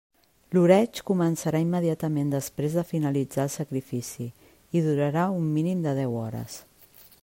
[0.55, 4.27] L'oreig començarà immediatament després de finalitzat el sacrifici
[4.79, 6.63] i durarà un mínim de deu hores.